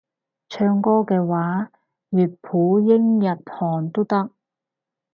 [0.49, 1.69] 唱歌嘅話
[2.09, 4.31] 粵普英日韓都得